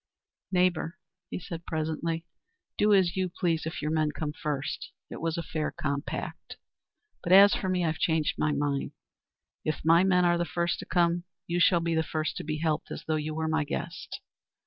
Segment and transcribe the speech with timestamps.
[0.51, 0.97] "Neighbour,"
[1.29, 2.25] he said presently,
[2.75, 4.89] "do as you please if your men come first.
[5.11, 6.57] It was a fair compact.
[7.21, 8.93] But as for me, I've changed my mind.
[9.63, 12.57] If my men are the first to come you shall be the first to be
[12.57, 14.19] helped, as though you were my guest.